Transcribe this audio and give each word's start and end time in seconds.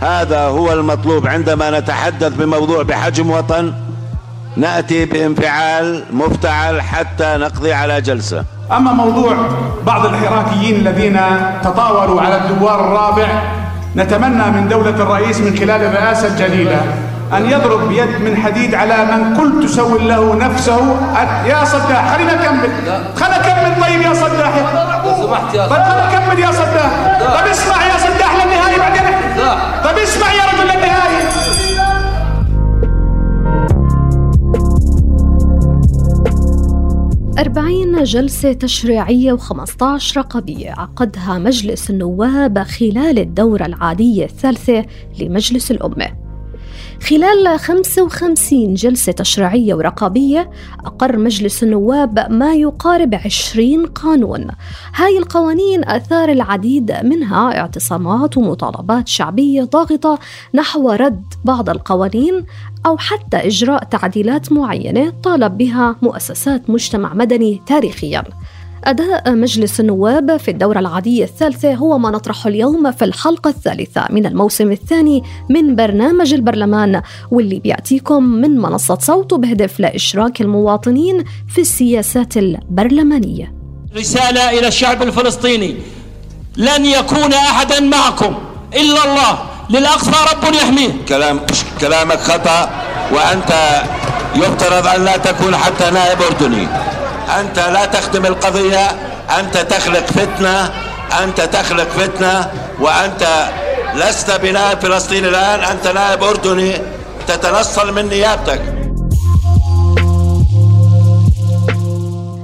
هذا 0.00 0.40
هو 0.40 0.72
المطلوب 0.72 1.26
عندما 1.26 1.78
نتحدث 1.80 2.32
بموضوع 2.34 2.82
بحجم 2.82 3.30
وطن 3.30 3.72
ناتي 4.56 5.04
بانفعال 5.04 6.04
مفتعل 6.12 6.82
حتى 6.82 7.36
نقضي 7.36 7.72
على 7.72 8.00
جلسه 8.00 8.44
اما 8.72 8.92
موضوع 8.92 9.36
بعض 9.86 10.06
الحراكيين 10.06 10.74
الذين 10.74 11.20
تطاولوا 11.64 12.20
على 12.20 12.36
الدوار 12.36 12.80
الرابع 12.80 13.26
نتمنى 13.96 14.50
من 14.50 14.68
دوله 14.68 14.90
الرئيس 14.90 15.40
من 15.40 15.56
خلال 15.58 15.82
الرئاسه 15.82 16.26
الجديده 16.28 16.80
ان 17.36 17.50
يضرب 17.50 17.88
بيد 17.88 18.20
من 18.20 18.36
حديد 18.36 18.74
على 18.74 18.96
من 19.04 19.36
كل 19.36 19.66
تسول 19.66 20.08
له 20.08 20.34
نفسه 20.34 20.96
يا 21.46 21.64
صداح 21.64 22.14
خلينا 22.14 22.34
نكمل 22.34 22.70
خلينا 23.16 23.38
نكمل 23.38 23.82
طيب 23.84 24.00
يا 24.00 24.14
صداح 24.14 24.52
طيب 25.52 25.70
خلينا 25.70 26.06
نكمل 26.08 26.38
يا 26.38 26.50
صداح 26.52 26.90
طيب 27.20 27.50
اسمع 27.50 27.84
يا 27.86 27.98
صداح 27.98 28.46
بعدين 29.54 29.84
طيب 29.84 29.98
اسمع 29.98 30.32
يا 30.32 30.42
رجل 30.52 30.64
للنهايه 30.64 31.28
أربعين 37.38 38.02
جلسة 38.02 38.52
تشريعية 38.52 39.36
و15 39.36 40.16
رقابية 40.16 40.70
عقدها 40.70 41.38
مجلس 41.38 41.90
النواب 41.90 42.58
خلال 42.58 43.18
الدورة 43.18 43.66
العادية 43.66 44.24
الثالثة 44.24 44.84
لمجلس 45.20 45.70
الأمة. 45.70 46.27
خلال 47.02 47.58
55 47.58 48.74
جلسة 48.74 49.12
تشريعية 49.12 49.74
ورقابية 49.74 50.50
أقر 50.84 51.16
مجلس 51.16 51.62
النواب 51.62 52.26
ما 52.30 52.54
يقارب 52.54 53.14
20 53.14 53.86
قانون. 53.86 54.46
هاي 54.94 55.18
القوانين 55.18 55.84
أثار 55.84 56.28
العديد 56.28 56.92
منها 57.04 57.58
اعتصامات 57.58 58.36
ومطالبات 58.36 59.08
شعبية 59.08 59.62
ضاغطة 59.62 60.18
نحو 60.54 60.90
رد 60.90 61.24
بعض 61.44 61.70
القوانين 61.70 62.44
أو 62.86 62.98
حتى 62.98 63.36
إجراء 63.36 63.84
تعديلات 63.84 64.52
معينة 64.52 65.10
طالب 65.22 65.58
بها 65.58 65.96
مؤسسات 66.02 66.70
مجتمع 66.70 67.14
مدني 67.14 67.62
تاريخياً. 67.66 68.24
أداء 68.84 69.34
مجلس 69.34 69.80
النواب 69.80 70.36
في 70.36 70.50
الدورة 70.50 70.78
العادية 70.78 71.24
الثالثة 71.24 71.74
هو 71.74 71.98
ما 71.98 72.10
نطرحه 72.10 72.48
اليوم 72.48 72.92
في 72.92 73.04
الحلقة 73.04 73.50
الثالثة 73.50 74.06
من 74.10 74.26
الموسم 74.26 74.72
الثاني 74.72 75.22
من 75.50 75.76
برنامج 75.76 76.34
البرلمان 76.34 77.02
واللي 77.30 77.60
بيأتيكم 77.60 78.22
من 78.22 78.58
منصة 78.58 78.98
صوت 79.00 79.34
بهدف 79.34 79.80
لإشراك 79.80 80.40
المواطنين 80.40 81.24
في 81.48 81.60
السياسات 81.60 82.36
البرلمانية. 82.36 83.54
رسالة 83.96 84.58
إلى 84.58 84.68
الشعب 84.68 85.02
الفلسطيني 85.02 85.74
لن 86.56 86.86
يكون 86.86 87.32
أحدا 87.32 87.80
معكم 87.80 88.34
إلا 88.74 89.04
الله 89.04 89.38
للأقصى 89.70 90.10
رب 90.10 90.54
يحميه. 90.54 90.90
كلام 91.08 91.40
كلامك 91.80 92.18
خطأ 92.18 92.70
وأنت 93.12 93.82
يفترض 94.36 94.86
أن 94.86 95.04
لا 95.04 95.16
تكون 95.16 95.56
حتى 95.56 95.90
نائب 95.90 96.22
أردني. 96.22 96.68
أنت 97.40 97.58
لا 97.58 97.84
تخدم 97.84 98.26
القضية 98.26 98.86
أنت 99.38 99.56
تخلق 99.56 100.06
فتنة 100.06 100.70
أنت 101.24 101.40
تخلق 101.40 101.88
فتنة 101.88 102.50
وأنت 102.80 103.48
لست 103.94 104.30
بنائب 104.30 104.78
فلسطين 104.80 105.24
الآن 105.24 105.60
أنت 105.60 105.86
نائب 105.86 106.22
أردني 106.24 106.72
تتنصل 107.28 107.92
من 107.94 108.08
نيابتك 108.08 108.77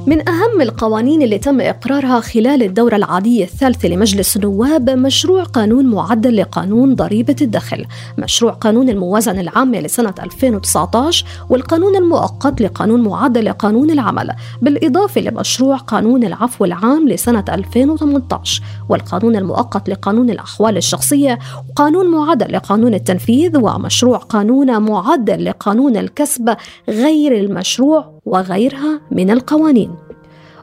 من 0.06 0.28
أهم 0.28 0.60
القوانين 0.60 1.22
اللي 1.22 1.38
تم 1.38 1.60
إقرارها 1.60 2.20
خلال 2.20 2.62
الدورة 2.62 2.96
العادية 2.96 3.44
الثالثة 3.44 3.88
لمجلس 3.88 4.36
النواب 4.36 4.90
مشروع 4.90 5.42
قانون 5.42 5.86
معدل 5.86 6.36
لقانون 6.36 6.94
ضريبة 6.94 7.36
الدخل 7.40 7.84
مشروع 8.18 8.52
قانون 8.52 8.88
الموازنة 8.88 9.40
العامة 9.40 9.80
لسنة 9.80 10.14
2019 10.22 11.26
والقانون 11.50 11.96
المؤقت 11.96 12.60
لقانون 12.60 13.00
معدل 13.00 13.44
لقانون 13.44 13.90
العمل 13.90 14.30
بالإضافة 14.62 15.20
لمشروع 15.20 15.76
قانون 15.76 16.24
العفو 16.24 16.64
العام 16.64 17.08
لسنة 17.08 17.44
2018 17.48 18.62
والقانون 18.88 19.36
المؤقت 19.36 19.88
لقانون 19.88 20.30
الأحوال 20.30 20.76
الشخصية 20.76 21.38
وقانون 21.70 22.10
معدل 22.10 22.52
لقانون 22.52 22.94
التنفيذ 22.94 23.56
ومشروع 23.56 24.18
قانون 24.18 24.82
معدل 24.82 25.44
لقانون 25.44 25.96
الكسب 25.96 26.56
غير 26.88 27.38
المشروع 27.38 28.13
وغيرها 28.26 29.00
من 29.10 29.30
القوانين. 29.30 29.94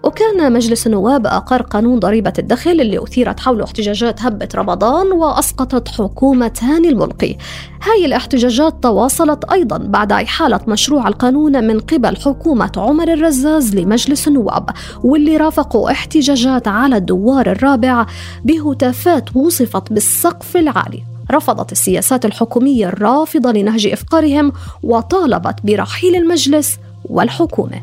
وكان 0.03 0.53
مجلس 0.53 0.87
النواب 0.87 1.27
أقر 1.27 1.61
قانون 1.61 1.99
ضريبة 1.99 2.33
الدخل 2.39 2.71
اللي 2.71 3.03
أثيرت 3.03 3.39
حوله 3.39 3.63
احتجاجات 3.63 4.21
هبة 4.21 4.49
رمضان 4.55 5.11
وأسقطت 5.11 5.87
حكومة 5.87 6.51
هاني 6.61 6.89
الملقي. 6.89 7.35
هاي 7.83 8.05
الاحتجاجات 8.05 8.83
تواصلت 8.83 9.51
أيضا 9.51 9.77
بعد 9.77 10.11
إحالة 10.11 10.59
مشروع 10.67 11.07
القانون 11.07 11.63
من 11.67 11.79
قبل 11.79 12.17
حكومة 12.17 12.71
عمر 12.77 13.13
الرزاز 13.13 13.75
لمجلس 13.75 14.27
النواب 14.27 14.69
واللي 15.03 15.37
رافقوا 15.37 15.91
احتجاجات 15.91 16.67
على 16.67 16.97
الدوار 16.97 17.51
الرابع 17.51 18.05
بهتافات 18.45 19.35
وصفت 19.35 19.93
بالسقف 19.93 20.57
العالي. 20.57 21.03
رفضت 21.31 21.71
السياسات 21.71 22.25
الحكومية 22.25 22.87
الرافضة 22.87 23.51
لنهج 23.51 23.87
إفقارهم 23.87 24.51
وطالبت 24.83 25.55
برحيل 25.63 26.15
المجلس 26.15 26.77
والحكومة. 27.09 27.81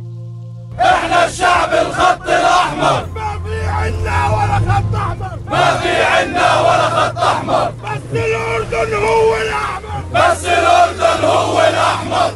إحنا 0.81 1.25
الشعب 1.25 1.73
الخط 1.73 2.29
الأحمر. 2.29 3.06
ما 3.15 3.41
في 3.45 3.67
عنا 3.67 4.29
ولا 4.29 4.59
خط 4.59 4.95
أحمر. 4.95 5.39
ما 5.51 5.77
في 5.77 6.03
عنا 6.03 6.61
ولا 6.61 6.89
خط 6.89 7.19
أحمر. 7.19 7.73
بس 7.84 8.01
الأردن 8.12 8.95
هو 8.95 9.37
الأحمر. 9.37 10.03
بس 10.15 10.45
الأردن 10.45 11.25
هو 11.25 11.61
الأحمر. 11.61 12.33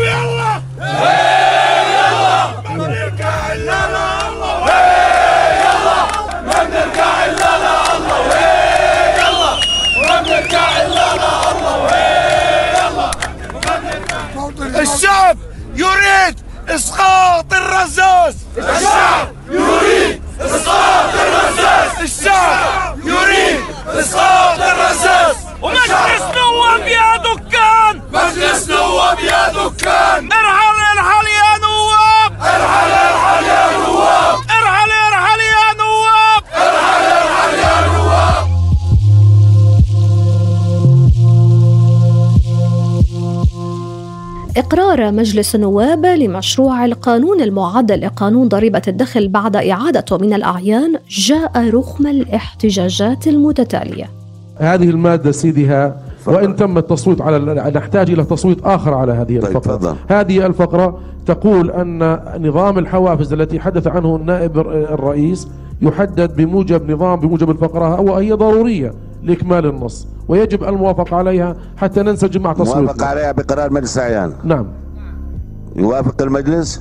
ويلا. 0.00 1.37
يريد 15.78 16.40
إسقاط 16.68 17.52
الرزاز. 17.52 18.36
مجلس 45.10 45.54
النواب 45.54 46.06
لمشروع 46.06 46.84
القانون 46.84 47.40
المعدل 47.40 48.00
لقانون 48.00 48.48
ضريبة 48.48 48.82
الدخل 48.88 49.28
بعد 49.28 49.56
إعادته 49.56 50.18
من 50.18 50.32
الأعيان 50.32 50.94
جاء 51.08 51.70
رغم 51.70 52.06
الاحتجاجات 52.06 53.26
المتتالية. 53.26 54.10
هذه 54.56 54.90
المادة 54.90 55.32
سيدها 55.32 55.96
وإن 56.26 56.56
تم 56.56 56.78
التصويت 56.78 57.20
على 57.20 57.38
نحتاج 57.74 58.10
إلى 58.10 58.24
تصويت 58.24 58.64
آخر 58.64 58.94
على 58.94 59.12
هذه 59.12 59.26
طيب 59.40 59.44
الفقرة. 59.44 59.76
تفضل. 59.76 59.96
هذه 60.08 60.46
الفقرة 60.46 60.98
تقول 61.26 61.70
أن 61.70 62.18
نظام 62.48 62.78
الحوافز 62.78 63.32
التي 63.32 63.60
حدث 63.60 63.86
عنه 63.86 64.16
النائب 64.16 64.58
الرئيس 64.68 65.48
يحدد 65.82 66.36
بموجب 66.36 66.90
نظام 66.90 67.20
بموجب 67.20 67.50
الفقرة 67.50 68.00
وهي 68.00 68.32
ضرورية 68.32 68.92
لإكمال 69.22 69.66
النص 69.66 70.06
ويجب 70.28 70.64
الموافقة 70.64 71.16
عليها 71.16 71.56
حتى 71.76 72.02
ننسجم 72.02 72.42
مع 72.42 72.52
تصويتنا. 72.52 73.06
عليها 73.06 73.32
بقرار 73.32 73.72
مجلس 73.72 73.98
الأعيان. 73.98 74.32
نعم. 74.44 74.66
يوافق 75.76 76.22
المجلس؟ 76.22 76.80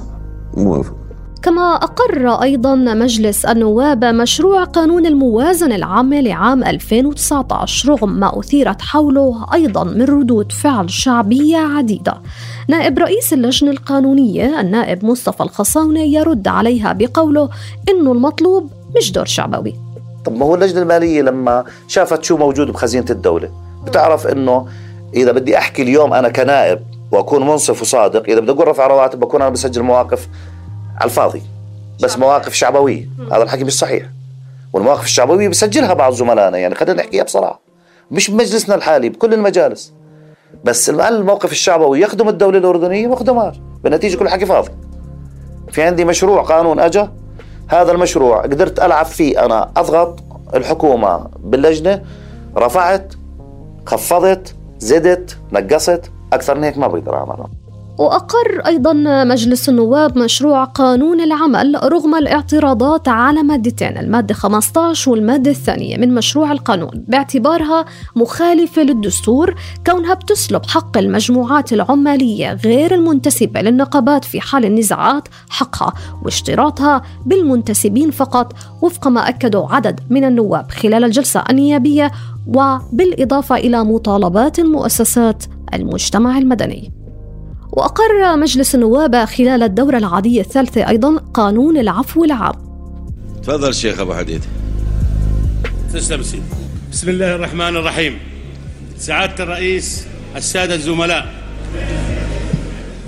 موافق. 0.58 0.94
كما 1.42 1.76
أقر 1.76 2.42
أيضا 2.42 2.76
مجلس 2.76 3.46
النواب 3.46 4.06
مشروع 4.06 4.64
قانون 4.64 5.06
الموازنة 5.06 5.76
العامة 5.76 6.22
لعام 6.22 6.64
2019 6.64 7.90
رغم 7.90 8.20
ما 8.20 8.40
أثيرت 8.40 8.82
حوله 8.82 9.46
أيضا 9.54 9.84
من 9.84 10.02
ردود 10.02 10.52
فعل 10.52 10.90
شعبية 10.90 11.58
عديدة. 11.58 12.14
نائب 12.68 13.00
رئيس 13.00 13.34
اللجنة 13.34 13.72
القانونية 13.72 14.62
النائب 14.62 15.06
مصطفى 15.06 15.44
الخصاونة 15.44 16.00
يرد 16.00 16.48
عليها 16.48 16.94
بقوله 16.94 17.50
إنه 17.90 18.12
المطلوب 18.12 18.70
مش 18.98 19.12
دور 19.12 19.26
شعبوي. 19.26 19.74
طب 20.26 20.36
ما 20.36 20.46
هو 20.46 20.56
اللجنة 20.56 20.82
المالية 20.82 21.22
لما 21.22 21.64
شافت 21.88 22.24
شو 22.24 22.38
موجود 22.38 22.72
بخزينة 22.72 23.06
الدولة 23.10 23.50
بتعرف 23.86 24.28
إنه 24.28 24.68
إذا 25.14 25.32
بدي 25.32 25.58
أحكي 25.58 25.82
اليوم 25.82 26.14
أنا 26.14 26.30
كنائب 26.30 26.80
وأكون 27.12 27.48
منصف 27.48 27.82
وصادق. 27.82 28.24
إذا 28.24 28.40
بدي 28.40 28.52
أقول 28.52 28.68
رفع 28.68 28.88
رواتب 28.88 29.20
بكون 29.20 29.42
أنا 29.42 29.50
بسجل 29.50 29.84
مواقف 29.84 30.28
على 30.96 31.06
الفاضي 31.06 31.42
بس 32.04 32.18
مواقف 32.18 32.54
شعبوية. 32.54 33.10
هذا 33.32 33.44
الحكي 33.44 33.64
مش 33.64 33.74
صحيح. 33.74 34.06
والمواقف 34.74 35.04
الشعبوية 35.04 35.48
بسجلها 35.48 35.94
بعض 35.94 36.14
زملائنا. 36.14 36.58
يعني 36.58 36.76
خلينا 36.76 37.02
نحكيها 37.02 37.24
بصراحة. 37.24 37.60
مش 38.12 38.32
بمجلسنا 38.32 38.76
الحالي 38.76 39.10
بكل 39.10 39.34
المجالس. 39.34 39.94
بس 40.64 40.90
الموقف 40.90 41.52
الشعبوي 41.52 42.02
يخدم 42.02 42.30
الدولة 42.30 42.58
الأردنية 42.58 43.08
ما 43.08 43.14
يخدمهاش 43.14 43.56
بالنتيجه 43.84 44.18
كل 44.18 44.30
حكي 44.30 44.46
فاضي. 44.46 44.72
في 45.72 45.84
عندي 45.84 46.06
مشروع 46.06 46.44
قانون 46.44 46.80
اجى 46.80 47.08
هذا 47.68 47.92
المشروع 47.92 48.42
قدرت 48.42 48.80
ألعب 48.80 49.06
فيه 49.06 49.46
أنا. 49.46 49.72
أضغط 49.78 50.20
الحكومة 50.56 51.28
باللجنة. 51.40 52.04
رفعت 52.58 53.14
خفضت 53.86 54.56
زدت 54.80 55.38
نقصت. 55.52 56.12
أكثر 56.34 56.58
من 56.58 56.64
هيك 56.64 56.78
ما 56.78 56.88
بقدر 56.88 57.16
اعملها 57.16 57.50
وأقر 57.98 58.62
أيضا 58.66 58.94
مجلس 59.24 59.70
النواب 59.70 60.18
مشروع 60.18 60.64
قانون 60.64 61.22
العمل 61.22 61.80
رغم 61.84 62.16
الاعتراضات 62.16 63.08
على 63.08 63.44
مادتين 63.44 63.98
المادة 63.98 64.34
15 64.34 65.12
والمادة 65.12 65.52
الثانية 65.52 65.98
من 65.98 66.14
مشروع 66.14 66.52
القانون 66.52 67.06
باعتبارها 67.08 67.86
مخالفة 68.16 68.82
للدستور 68.82 69.56
كونها 69.88 70.14
بتسلب 70.14 70.66
حق 70.66 70.98
المجموعات 70.98 71.74
العمالية 71.74 72.54
غير 72.54 72.94
المنتسبة 72.94 73.62
للنقابات 73.62 74.26
في 74.26 74.42
حال 74.42 74.66
النزاعات 74.66 75.28
حقها 75.50 75.94
واشتراطها 76.24 77.02
بالمنتسبين 77.26 78.12
فقط 78.12 78.54
وفق 78.82 79.08
ما 79.08 79.30
أكدوا 79.30 79.68
عدد 79.76 80.00
من 80.10 80.24
النواب 80.24 80.72
خلال 80.72 81.04
الجلسة 81.04 81.44
النيابية 81.50 82.12
وبالإضافة 82.48 83.56
إلى 83.56 83.84
مطالبات 83.84 84.60
المؤسسات 84.60 85.44
المجتمع 85.74 86.38
المدني. 86.38 86.92
وأقر 87.72 88.38
مجلس 88.38 88.76
النواب 88.76 89.26
خلال 89.26 89.64
الدورة 89.64 89.98
العادية 89.98 90.42
الثالثة 90.42 90.90
أيضا 90.90 91.18
قانون 91.34 91.78
العفو 91.78 92.24
العام. 92.24 92.54
تفضل 93.44 93.70
الشيخ 93.70 94.00
أبو 94.00 94.14
حديد. 94.14 94.46
تسلم 95.94 96.24
سيدي. 96.24 96.44
بسم 96.92 97.10
الله 97.10 97.36
الرحمن 97.36 97.76
الرحيم. 97.76 98.18
سعادة 98.98 99.44
الرئيس 99.44 100.08
السادة 100.36 100.76
الزملاء. 100.76 101.34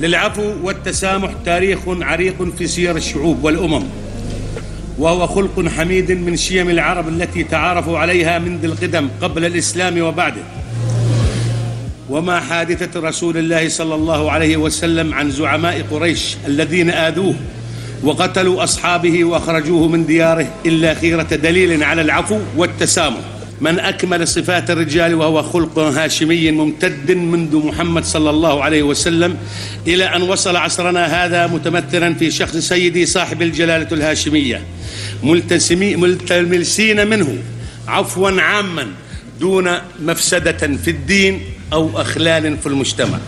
للعفو 0.02 0.54
والتسامح 0.64 1.34
تاريخ 1.46 1.80
عريق 1.88 2.44
في 2.58 2.68
سير 2.68 2.96
الشعوب 2.96 3.44
والأمم. 3.44 3.84
وهو 5.00 5.28
خلق 5.28 5.68
حميد 5.68 6.12
من 6.12 6.36
شيم 6.36 6.70
العرب 6.70 7.08
التي 7.08 7.44
تعارفوا 7.44 7.98
عليها 7.98 8.40
منذ 8.40 8.64
القدم 8.64 9.10
قبل 9.22 9.46
الإسلام 9.46 10.02
وبعده. 10.02 10.42
وما 12.10 12.40
حادثة 12.40 13.00
رسول 13.00 13.38
الله 13.38 13.70
صلى 13.70 13.96
الله 13.96 14.32
عليه 14.32 14.58
وسلم 14.58 15.14
عن 15.14 15.32
زعماء 15.32 15.86
قريش 15.92 16.38
الذين 16.48 16.90
آذوه 16.90 17.36
وقتلوا 18.04 18.64
أصحابه 18.64 19.24
وأخرجوه 19.24 19.88
من 19.88 20.06
دياره 20.06 20.48
إلا 20.66 20.94
خيرة 20.94 21.24
دليل 21.24 21.84
على 21.84 22.02
العفو 22.02 22.40
والتسامح. 22.58 23.22
من 23.62 23.80
أكمل 23.80 24.28
صفات 24.28 24.72
الرجال 24.72 25.16
وهو 25.16 25.44
خلق 25.44 25.80
هاشمي 25.80 26.52
ممتد 26.52 27.12
منذ 27.12 27.66
محمد 27.66 28.06
صلى 28.06 28.30
الله 28.30 28.64
عليه 28.64 28.84
وسلم 28.84 29.38
إلى 29.88 30.04
أن 30.16 30.22
وصل 30.22 30.56
عصرنا 30.56 31.26
هذا 31.26 31.48
متمثلا 31.48 32.14
في 32.14 32.32
شخص 32.32 32.58
سيدي 32.58 33.06
صاحب 33.06 33.42
الجلالة 33.42 33.88
الهاشمية. 33.92 34.62
ملتمسين 35.24 37.08
منه. 37.08 37.38
عفوا 37.88 38.42
عاما. 38.42 38.88
دون 39.40 39.70
مفسدة 40.00 40.78
في 40.78 40.90
الدين 40.90 41.42
أو 41.74 42.02
أخلال 42.02 42.58
في 42.58 42.68
المجتمع. 42.68 43.20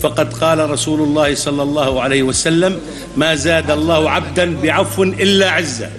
فقد 0.00 0.32
قال 0.32 0.70
رسول 0.70 1.00
الله 1.00 1.34
صلى 1.34 1.62
الله 1.62 2.02
عليه 2.02 2.22
وسلم 2.22 2.78
ما 3.16 3.34
زاد 3.34 3.70
الله 3.70 4.10
عبدا 4.10 4.56
بعفو 4.56 5.02
إلا 5.02 5.50
عزة. 5.50 5.90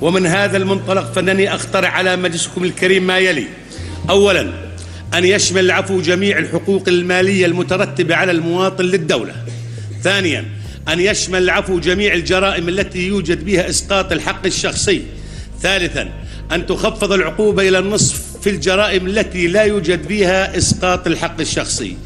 ومن 0.00 0.26
هذا 0.26 0.56
المنطلق 0.56 1.12
فإنني 1.12 1.54
اقترح 1.54 1.94
على 1.94 2.16
مجلسكم 2.16 2.64
الكريم 2.64 3.06
ما 3.06 3.18
يلي. 3.18 3.46
اولا 4.10 4.52
أن 5.14 5.24
يشمل 5.24 5.64
العفو 5.64 6.00
جميع 6.00 6.38
الحقوق 6.38 6.88
المالية 6.88 7.46
المترتبة 7.46 8.14
على 8.14 8.32
المواطن 8.32 8.84
للدولة. 8.84 9.34
ثانيا 10.02 10.44
أن 10.88 11.00
يشمل 11.00 11.42
العفو 11.42 11.80
جميع 11.80 12.14
الجرائم 12.14 12.68
التي 12.68 13.06
يوجد 13.06 13.44
بها 13.44 13.68
إسقاط 13.68 14.12
الحق 14.12 14.46
الشخصي. 14.46 15.02
ثالثا 15.62 16.08
أن 16.52 16.66
تخفض 16.66 17.12
العقوبة 17.12 17.68
إلى 17.68 17.78
النصف 17.78 18.25
في 18.46 18.52
الجرائم 18.52 19.06
التي 19.06 19.46
لا 19.46 19.62
يوجد 19.62 20.02
فيها 20.02 20.58
إسقاط 20.58 21.06
الحق 21.06 21.40
الشخصي 21.40 21.96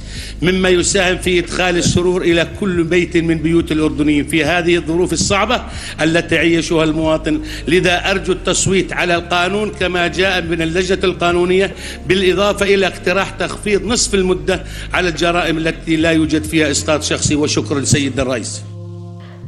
مما 0.42 0.68
يساهم 0.68 1.18
في 1.18 1.38
إدخال 1.38 1.76
السرور 1.76 2.22
إلى 2.22 2.48
كل 2.60 2.84
بيت 2.84 3.16
من 3.16 3.38
بيوت 3.38 3.72
الأردنيين 3.72 4.26
في 4.26 4.44
هذه 4.44 4.76
الظروف 4.76 5.12
الصعبة 5.12 5.62
التي 6.02 6.34
يعيشها 6.34 6.84
المواطن. 6.84 7.40
لذا 7.68 8.10
أرجو 8.10 8.32
التصويت 8.32 8.92
على 8.92 9.14
القانون 9.14 9.70
كما 9.70 10.06
جاء 10.06 10.42
من 10.42 10.62
اللجنة 10.62 10.98
القانونية 11.04 11.74
بالإضافة 12.06 12.66
إلى 12.74 12.86
اقتراح 12.86 13.30
تخفيض 13.30 13.84
نصف 13.84 14.14
المدة 14.14 14.64
على 14.94 15.08
الجرائم 15.08 15.58
التي 15.58 15.96
لا 15.96 16.10
يوجد 16.10 16.44
فيها 16.44 16.70
إسقاط 16.70 17.02
شخصي 17.02 17.36
وشكرا 17.36 17.84
سيد 17.84 18.20
الرئيس. 18.20 18.62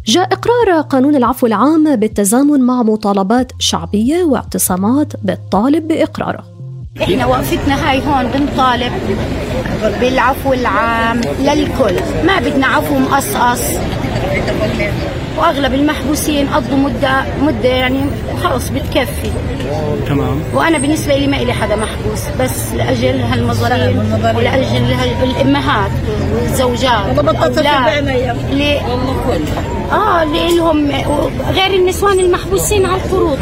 جاء 0.07 0.33
إقرار 0.33 0.81
قانون 0.81 1.17
العفو 1.17 1.47
العام 1.47 1.97
بالتزامن 1.97 2.61
مع 2.61 2.83
مطالبات 2.83 3.53
شعبية 3.59 4.25
واعتصامات 4.25 5.13
بالطالب 5.25 5.89
بإقراره. 5.89 6.52
إحنا 7.01 7.27
وقفتنا 7.27 7.91
هاي 7.91 8.03
هون 8.07 8.27
بنطالب 8.27 8.93
بالعفو 10.01 10.53
العام 10.53 11.21
للكل. 11.41 11.95
ما 12.27 12.39
بدنا 12.41 12.67
عفو 12.67 12.99
مقصقص. 12.99 13.63
وأغلب 15.39 15.75
المحبوسين 15.75 16.49
قضوا 16.49 16.77
مدة 16.79 17.25
مدة 17.43 17.69
يعني 17.69 18.01
خلص 18.43 18.69
بتكفي. 18.69 19.31
تمام. 20.07 20.41
وأنا 20.55 20.79
بالنسبة 20.79 21.17
لي 21.17 21.27
ما 21.27 21.37
لي 21.37 21.53
حدا 21.53 21.77
محبوس 21.77 22.21
بس 22.41 22.73
لأجل 22.77 23.21
هالمظالم 23.21 24.21
ولأجل 24.37 24.95
الأمهات 25.23 25.91
والزوجات 26.35 27.19
والاولاد 27.19 28.39
اللي 28.51 28.81
آه 29.93 30.23
اللي 30.23 30.57
لهم 30.57 30.91
غير 31.51 31.75
النسوان 31.75 32.21
المحبوسين 32.21 32.87
على 32.87 33.01
القروض 33.03 33.39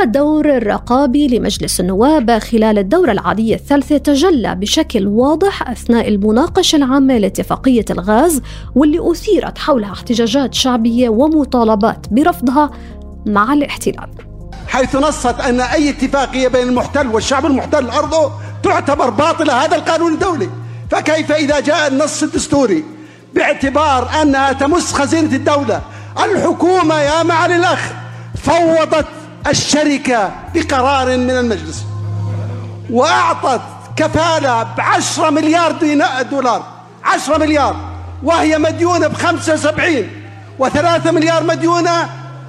الدور 0.00 0.56
الرقابي 0.56 1.28
لمجلس 1.28 1.80
النواب 1.80 2.38
خلال 2.38 2.78
الدورة 2.78 3.12
العادية 3.12 3.54
الثالثة 3.54 3.98
تجلى 3.98 4.54
بشكل 4.54 5.06
واضح 5.06 5.70
أثناء 5.70 6.08
المناقشة 6.08 6.76
العامة 6.76 7.18
لاتفاقية 7.18 7.84
الغاز 7.90 8.42
واللي 8.74 9.12
أثيرت 9.12 9.58
حولها 9.58 9.92
احتجاجات 9.92 10.54
شعبية 10.54 11.08
ومطالبات 11.08 12.06
برفضها 12.10 12.70
مع 13.26 13.52
الاحتلال. 13.52 14.10
حيث 14.68 14.96
نصت 14.96 15.40
أن 15.40 15.60
أي 15.60 15.90
اتفاقية 15.90 16.48
بين 16.48 16.68
المحتل 16.68 17.06
والشعب 17.06 17.46
المحتل 17.46 17.90
أرضه 17.90 18.30
تعتبر 18.62 19.10
باطلة 19.10 19.64
هذا 19.64 19.76
القانون 19.76 20.12
الدولي. 20.12 20.48
فكيف 20.90 21.32
إذا 21.32 21.60
جاء 21.60 21.88
النص 21.88 22.22
الدستوري 22.22 22.84
باعتبار 23.34 24.22
أنها 24.22 24.52
تمس 24.52 24.92
خزينة 24.92 25.36
الدولة؟ 25.36 25.80
الحكومة 26.24 26.94
يا 26.94 27.22
معالي 27.22 27.56
الأخ 27.56 27.92
فوضت 28.42 29.06
الشركة 29.46 30.32
بقرار 30.54 31.06
من 31.16 31.30
المجلس 31.30 31.84
وأعطت 32.90 33.60
كفالة 33.96 34.62
بعشرة 34.62 35.30
مليار 35.30 35.72
دولار. 36.30 36.62
عشرة 37.04 37.38
مليار. 37.38 37.76
وهي 38.22 38.58
مديونة 38.58 39.06
بخمسة 39.06 39.54
وسبعين. 39.54 40.10
وثلاثة 40.58 41.10
مليار 41.10 41.44
مديونة 41.44 42.08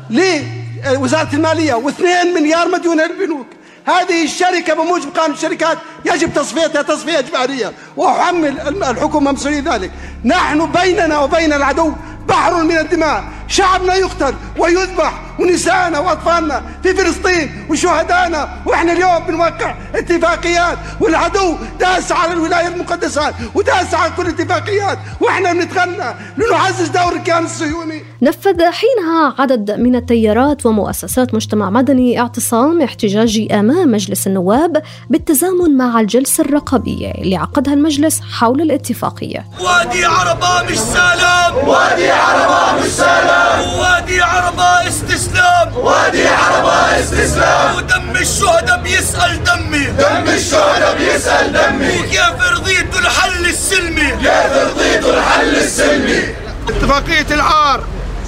لوزارة 0.09 1.29
المالية. 1.33 1.73
واثنين 1.73 2.33
مليار 2.33 2.67
مديونة 2.67 3.03
للبنوك. 3.03 3.47
هذه 3.87 4.23
الشركة 4.23 4.73
بموجب 4.73 5.17
قانون 5.17 5.35
الشركات 5.35 5.77
يجب 6.05 6.33
تصفيتها 6.33 6.81
تصفية 6.81 7.19
إجبارية. 7.19 7.71
وأحمل 7.97 8.59
الحكومة 8.83 9.31
مسؤولية 9.31 9.73
ذلك. 9.73 9.91
نحن 10.25 10.71
بيننا 10.71 11.19
وبين 11.19 11.53
العدو 11.53 11.91
بحر 12.27 12.63
من 12.63 12.77
الدماء. 12.77 13.23
شعبنا 13.51 13.95
يقتل 13.95 14.33
ويذبح 14.57 15.21
ونسائنا 15.39 15.99
وأطفالنا 15.99 16.61
في 16.83 16.93
فلسطين 16.93 17.65
وشهدائنا 17.69 18.49
وإحنا 18.65 18.91
اليوم 18.91 19.19
بنوقع 19.27 19.75
اتفاقيات 19.95 20.77
والعدو 20.99 21.55
داس 21.79 22.11
على 22.11 22.33
الولايات 22.33 22.73
المقدسات 22.73 23.33
وداس 23.55 23.93
على 23.93 24.11
كل 24.17 24.25
الاتفاقيات. 24.25 24.97
وإحنا 25.21 25.53
بنتغنى 25.53 26.15
لنعزز 26.37 26.87
دور 26.87 27.15
الكيان 27.15 27.43
الصهيوني. 27.45 28.03
نفذ 28.21 28.61
حينها 28.61 29.35
عدد 29.39 29.71
من 29.71 29.95
التيارات 29.95 30.65
ومؤسسات 30.65 31.33
مجتمع 31.33 31.69
مدني 31.69 32.19
اعتصام 32.19 32.81
احتجاجي 32.81 33.59
أمام 33.59 33.91
مجلس 33.91 34.27
النواب 34.27 34.81
بالتزامن 35.09 35.77
مع 35.77 35.99
الجلسة 35.99 36.41
الرقابية 36.43 37.11
اللي 37.11 37.35
عقدها 37.35 37.73
المجلس 37.73 38.21
حول 38.21 38.61
الاتفاقية. 38.61 39.45
وادي 39.61 40.05
عربة 40.05 40.71
مش 40.71 40.79
سلام 40.79 41.67
وادي 41.67 42.11
عربة 42.11 42.81
مش 42.83 42.89
سلام 42.89 43.40
وادي 43.79 44.21
عربة 44.21 44.87
استسلام. 44.87 45.77
وادي 45.77 46.27
عربة 46.27 46.99
استسلام. 46.99 47.75
ودم 47.75 48.11
الشهداء 48.15 48.81
بيسأل 48.81 49.43
دمي. 49.43 49.85
دم 49.85 50.29
الشهداء 50.29 50.97
بيسأل 50.97 51.53
دمي. 51.53 51.99
وكيف 51.99 52.51
رضيتوا 52.51 52.99
الحل 52.99 53.45
السلمي. 53.45 54.11
كيف 54.11 54.53
رضيتوا 54.53 55.13
الحل 55.13 55.55
السلمي. 55.55 56.35
اتفاقية 56.69 57.25
العار 57.31 57.83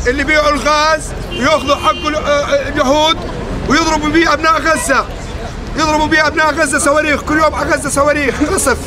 اللي 0.08 0.24
بيعوا 0.24 0.50
الغاز 0.50 1.02
وياخذوا 1.32 1.76
حق 1.76 2.08
اليهود 2.68 3.18
ويضربوا 3.70 4.10
به 4.10 4.34
أبناء 4.34 4.62
غزة. 4.62 5.06
يضربوا 5.76 6.08
به 6.08 6.28
أبناء 6.28 6.54
غزة 6.54 6.80
صواريخ 6.80 7.22
كل 7.22 7.38
يوم 7.38 7.56
على 7.56 7.72
غزة 7.72 7.90
صواريخ 7.90 8.36
قصف 8.54 8.78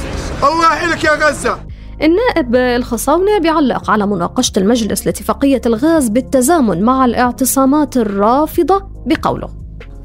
الله 0.42 0.66
يحيلك 0.74 1.04
يا 1.04 1.10
غزة. 1.10 1.58
النائب 2.02 2.56
الخصاونة 2.56 3.38
بيعلق 3.38 3.90
على 3.90 4.06
مناقشة 4.06 4.52
المجلس 4.56 5.06
لاتفاقية 5.06 5.60
الغاز 5.66 6.08
بالتزامن 6.08 6.82
مع 6.82 7.04
الاعتصامات 7.04 7.96
الرافضة 7.96 8.82
بقوله. 9.06 9.48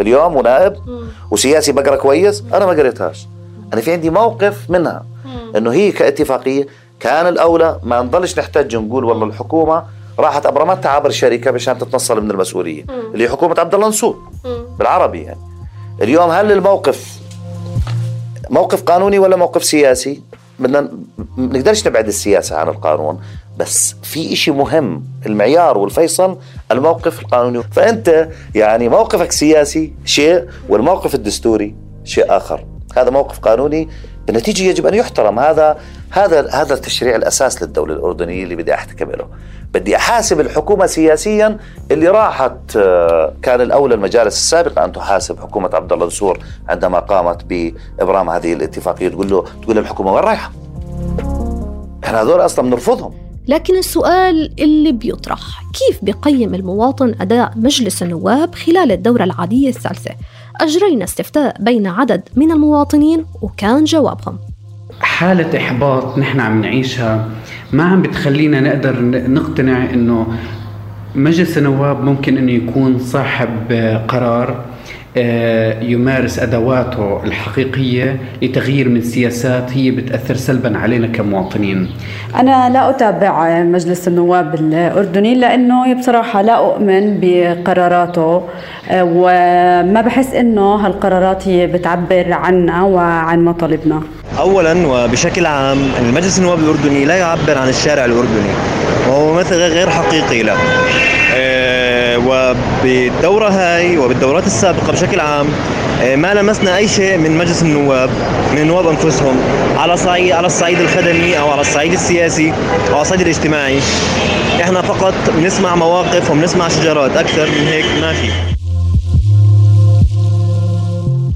اليوم 0.02 0.36
ونائب 0.36 0.76
وسياسي 1.32 1.72
بقرا 1.72 1.96
كويس 1.96 2.44
أنا 2.54 2.66
ما 2.66 2.72
قريتهاش. 2.72 3.28
أنا 3.74 3.82
في 3.82 3.92
عندي 3.92 4.10
موقف 4.10 4.70
منها 4.70 5.06
إنه 5.58 5.72
هي 5.72 5.92
كاتفاقية 5.92 6.68
كان 7.00 7.28
الأولى 7.28 7.80
ما 7.84 8.02
نضلش 8.02 8.40
نحتاج 8.40 8.76
نقول 8.76 9.04
والله 9.04 9.26
الحكومة 9.26 9.84
راحت 10.20 10.46
أبرمتها 10.46 10.90
عبر 10.92 11.10
شركة 11.10 11.52
مشان 11.52 11.78
تتنصل 11.78 12.24
من 12.24 12.32
المسؤولية 12.32 12.86
اللي 13.14 13.24
هي 13.24 13.30
حكومة 13.30 13.56
عبد 13.60 13.76
الله 13.76 13.88
نصور 13.88 14.30
بالعربي 14.80 15.22
يعني. 15.22 15.40
اليوم 16.02 16.30
هل 16.30 16.52
الموقف 16.52 17.20
موقف 18.50 18.84
قانوني 18.84 19.20
ولا 19.20 19.36
موقف 19.36 19.64
سياسي؟ 19.64 20.22
بدنا 20.60 20.92
نقدرش 21.38 21.88
نبعد 21.88 22.08
السياسة 22.08 22.56
عن 22.56 22.68
القانون 22.68 23.20
بس 23.58 23.96
في 24.04 24.34
إشي 24.34 24.52
مهم 24.52 25.04
المعيار 25.26 25.78
والفيصل 25.78 26.38
الموقف 26.72 27.20
القانوني. 27.20 27.64
فأنت 27.72 28.30
يعني 28.56 28.90
موقفك 28.90 29.32
سياسي 29.32 29.94
شيء 30.06 30.48
والموقف 30.70 31.16
الدستوري 31.16 31.76
شيء 32.04 32.38
آخر. 32.38 32.66
هذا 32.98 33.10
موقف 33.10 33.40
قانوني 33.40 33.90
النتيجة 34.30 34.64
يجب 34.64 34.86
أن 34.86 34.94
يحترم. 34.94 35.40
هذا 35.40 35.80
هذا 36.10 36.50
هذا 36.50 36.74
التشريع 36.74 37.16
الأساس 37.16 37.64
للدولة 37.64 37.94
الأردنية 37.94 38.44
اللي 38.44 38.56
بدي 38.56 38.74
أحتكم 38.74 39.12
له. 39.12 39.28
بدي 39.74 39.96
أحاسب 39.96 40.40
الحكومة 40.40 40.86
سياسيا 40.86 41.58
اللي 41.92 42.08
راحت 42.08 42.76
آه، 42.76 43.34
كان 43.42 43.62
الأولى 43.62 43.96
المجالس 43.96 44.36
السابقة 44.36 44.86
أن 44.86 44.92
تحاسب 44.92 45.40
حكومة 45.40 45.70
عبد 45.74 45.94
الله 45.94 46.06
نصور 46.06 46.40
عندما 46.70 47.00
قامت 47.00 47.44
بإبرام 47.44 48.30
هذه 48.30 48.54
الاتفاقية. 48.54 49.10
تقول 49.10 49.30
له 49.30 49.46
تقول 49.62 49.76
للحكومة 49.76 50.14
وين 50.14 50.24
رايحة؟ 50.24 50.52
إحنا 52.04 52.22
هذول 52.22 52.46
أصلا 52.46 52.66
بنرفضهم. 52.66 53.14
لكن 53.48 53.78
السؤال 53.78 54.54
اللي 54.60 54.92
بيطرح 54.92 55.40
كيف 55.74 56.04
بيقيم 56.04 56.56
المواطن 56.56 57.16
أداء 57.22 57.52
مجلس 57.56 58.04
النواب 58.04 58.56
خلال 58.56 58.92
الدورة 58.92 59.24
العادية 59.24 59.70
الثالثة؟ 59.70 60.12
أجرينا 60.62 61.04
استفتاء 61.04 61.56
بين 61.60 61.88
عدد 61.88 62.30
من 62.36 62.52
المواطنين 62.52 63.26
وكان 63.42 63.84
جوابهم. 63.84 64.40
حالة 65.02 65.58
إحباط 65.58 66.18
نحن 66.18 66.40
عم 66.40 66.62
نعيشها 66.62 67.28
ما 67.74 67.84
عم 67.84 68.02
بتخلينا 68.02 68.60
نقدر 68.60 68.96
نقتنع 69.28 69.84
إنه 69.94 70.28
مجلس 71.16 71.58
النواب 71.58 72.04
ممكن 72.04 72.38
إنه 72.38 72.52
يكون 72.52 73.00
صاحب 73.00 73.72
قرار 74.08 74.64
آه، 75.18 75.82
يمارس 75.84 76.40
أدواته 76.40 77.24
الحقيقية 77.24 78.18
لتغيير 78.42 78.90
من 78.90 79.02
سياسات 79.02 79.72
هي 79.78 79.92
بتأثر 79.92 80.36
سلبا 80.36 80.78
علينا 80.78 81.08
كمواطنين. 81.08 81.90
أنا 82.40 82.70
لا 82.70 82.90
أتابع 82.90 83.64
مجلس 83.64 84.08
النواب 84.08 84.56
الأردني 84.56 85.36
لأنه 85.36 85.94
بصراحة 85.94 86.42
لا 86.42 86.54
أؤمن 86.58 87.20
بقراراته 87.22 88.44
آه، 88.90 89.04
وما 89.04 90.02
بحس 90.02 90.34
إنه 90.34 90.76
هالقرارات 90.76 91.48
هي 91.48 91.68
بتعبر 91.68 92.34
عنا 92.34 92.84
وعن 92.84 93.46
مطالبنا. 93.46 94.02
اولا 94.38 94.88
وبشكل 94.88 95.46
عام 95.46 95.92
المجلس 96.00 96.38
النواب 96.40 96.60
الأردني 96.60 97.06
لا 97.06 97.16
يعبر 97.16 97.58
عن 97.58 97.70
الشارع 97.70 98.06
الأردني 98.06 98.54
وهو 99.08 99.34
مثل 99.34 99.56
غير 99.56 99.90
حقيقي 99.90 100.44
له. 100.44 100.58
وبالدورة 102.26 103.50
هاي 103.50 103.98
وبالدورات 103.98 104.46
السابقة 104.46 104.92
بشكل 104.92 105.20
عام 105.20 105.48
آه، 106.02 106.16
ما 106.16 106.34
لمسنا 106.34 106.78
أي 106.78 106.88
شيء 106.88 107.18
من 107.18 107.38
مجلس 107.38 107.62
النواب 107.62 108.10
من 108.52 108.58
النواب 108.58 108.88
أنفسهم 108.88 109.36
على 109.78 109.98
صعيد 109.98 110.32
على 110.32 110.48
الصعيد 110.48 110.80
الخدمي 110.80 111.40
أو 111.40 111.50
على 111.50 111.62
الصعيد 111.62 111.94
السياسي 111.94 112.54
أو 112.90 112.94
على 112.94 113.02
الصعيد 113.02 113.22
الاجتماعي 113.22 113.80
إحنا 114.62 114.82
فقط 114.82 115.14
بنسمع 115.38 115.76
مواقف 115.76 116.32
وبنسمع 116.32 116.68
شجرات 116.68 117.18
أكثر 117.18 117.46
من 117.46 117.68
هيك 117.68 117.86
ما 118.02 118.14
في 118.14 118.30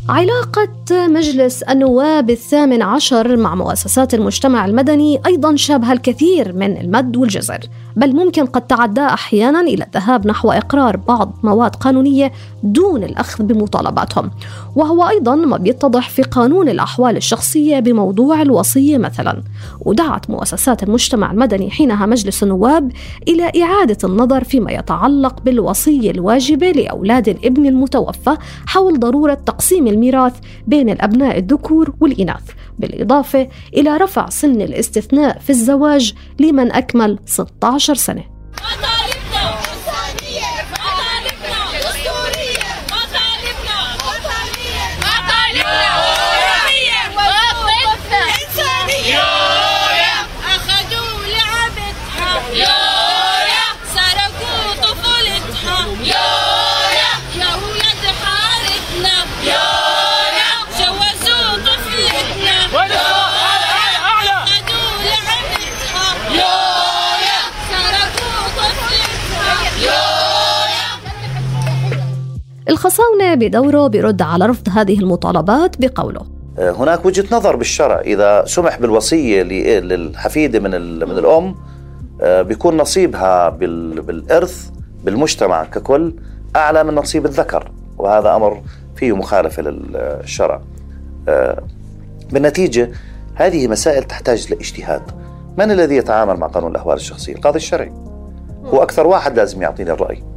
علاقة 0.09 0.74
مجلس 0.91 1.63
النواب 1.63 2.29
الثامن 2.29 2.81
عشر 2.81 3.37
مع 3.37 3.55
مؤسسات 3.55 4.13
المجتمع 4.13 4.65
المدني 4.65 5.21
أيضا 5.25 5.55
شابها 5.55 5.93
الكثير 5.93 6.53
من 6.53 6.77
المد 6.77 7.17
والجزر. 7.17 7.59
بل 7.95 8.15
ممكن 8.15 8.45
قد 8.45 8.61
تعدى 8.67 9.01
أحيانا 9.01 9.61
إلى 9.61 9.83
الذهاب 9.83 10.27
نحو 10.27 10.51
إقرار 10.51 10.97
بعض 10.97 11.33
مواد 11.43 11.75
قانونية 11.75 12.31
دون 12.63 13.03
الأخذ 13.03 13.43
بمطالباتهم. 13.43 14.31
وهو 14.75 15.07
أيضا 15.09 15.35
ما 15.35 15.57
بيتضح 15.57 16.09
في 16.09 16.21
قانون 16.21 16.69
الأحوال 16.69 17.17
الشخصية 17.17 17.79
بموضوع 17.79 18.41
الوصية 18.41 18.97
مثلا. 18.97 19.43
ودعت 19.81 20.29
مؤسسات 20.29 20.83
المجتمع 20.83 21.31
المدني 21.31 21.71
حينها 21.71 22.05
مجلس 22.05 22.43
النواب 22.43 22.91
إلى 23.27 23.63
إعادة 23.63 23.97
النظر 24.03 24.43
فيما 24.43 24.71
يتعلق 24.71 25.41
بالوصية 25.41 26.11
الواجبة 26.11 26.71
لأولاد 26.71 27.29
الابن 27.29 27.65
المتوفى 27.65 28.37
حول 28.67 28.99
ضرورة 28.99 29.37
تقسيم 29.45 29.87
الميراث 29.87 30.33
بين 30.75 30.89
الأبناء 30.89 31.37
الذكور 31.37 31.93
والإناث 31.99 32.43
بالإضافة 32.79 33.49
إلى 33.73 33.97
رفع 33.97 34.29
سن 34.29 34.61
الاستثناء 34.61 35.39
في 35.39 35.49
الزواج 35.49 36.13
لمن 36.39 36.71
أكمل 36.71 37.19
16 37.25 37.93
سنة. 37.93 38.23
الخصاونة 72.69 73.35
بدوره 73.35 73.87
برد 73.87 74.21
على 74.21 74.45
رفض 74.45 74.69
هذه 74.69 74.99
المطالبات 74.99 75.75
بقوله. 75.79 76.21
آه، 76.59 76.71
هناك 76.71 77.05
وجهة 77.05 77.35
نظر 77.35 77.55
بالشرع. 77.55 77.99
إذا 77.99 78.45
سمح 78.45 78.79
بالوصية 78.79 79.43
للحفيدة 79.43 80.59
من, 80.59 80.71
من 80.99 81.17
الأم 81.17 81.55
آه، 82.21 82.41
بيكون 82.41 82.77
نصيبها 82.77 83.49
بالإرث 83.49 84.69
بالمجتمع 85.03 85.63
ككل 85.63 86.13
أعلى 86.55 86.83
من 86.83 86.95
نصيب 86.95 87.25
الذكر 87.25 87.71
وهذا 87.97 88.35
أمر 88.35 88.61
فيه 88.95 89.15
مخالفة 89.15 89.61
للشرع. 89.61 90.61
آه، 91.27 91.63
بالنتيجة 92.31 92.91
هذه 93.35 93.67
مسائل 93.67 94.03
تحتاج 94.03 94.53
لاجتهاد. 94.53 95.01
من 95.57 95.71
الذي 95.71 95.95
يتعامل 95.95 96.35
مع 96.35 96.47
قانون 96.47 96.71
الأحوال 96.71 96.95
الشخصية؟ 96.95 97.35
القاضي 97.35 97.57
الشرعي. 97.57 97.91
هو 98.65 98.83
أكثر 98.83 99.07
واحد 99.07 99.35
لازم 99.35 99.61
يعطيني 99.61 99.91
الرأي. 99.91 100.34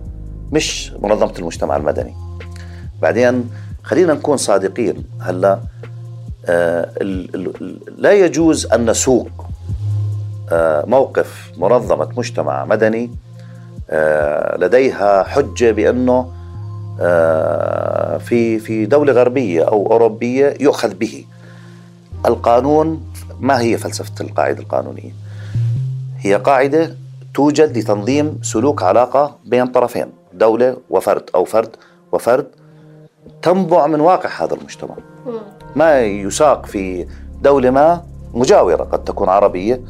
مش 0.52 0.92
منظمة 1.02 1.32
المجتمع 1.38 1.76
المدني. 1.76 2.14
بعدين 3.02 3.50
خلينا 3.82 4.14
نكون 4.14 4.36
صادقين. 4.36 5.04
هلا 5.20 5.58
آه 6.46 6.88
لا 7.98 8.12
يجوز 8.12 8.66
أن 8.66 8.90
نسوق 8.90 9.28
آه 10.50 10.84
موقف 10.86 11.52
منظمة 11.56 12.08
مجتمع 12.16 12.64
مدني 12.64 13.10
آه 13.90 14.56
لديها 14.56 15.22
حجة 15.22 15.70
بأنه 15.70 16.32
آه 17.00 18.18
في 18.18 18.58
في 18.58 18.86
دولة 18.86 19.12
غربية 19.12 19.62
أو 19.68 19.86
أوروبية 19.92 20.54
يؤخذ 20.60 20.94
به. 20.94 21.24
القانون 22.26 23.12
ما 23.40 23.60
هي 23.60 23.78
فلسفة 23.78 24.12
القاعدة 24.20 24.58
القانونية؟ 24.60 25.12
هي 26.18 26.34
قاعدة 26.34 26.96
توجد 27.34 27.78
لتنظيم 27.78 28.38
سلوك 28.42 28.82
علاقة 28.82 29.36
بين 29.44 29.66
طرفين. 29.66 30.06
دولة 30.32 30.76
وفرد 30.90 31.30
أو 31.34 31.44
فرد 31.44 31.76
وفرد 32.12 32.46
تنبع 33.42 33.86
من 33.86 34.00
واقع 34.00 34.44
هذا 34.44 34.54
المجتمع. 34.54 34.94
ما 35.76 36.00
يساق 36.00 36.66
في 36.66 37.06
دولة 37.42 37.70
ما 37.70 38.02
مجاورة 38.34 38.84
قد 38.84 39.04
تكون 39.04 39.28
عربية. 39.28 39.80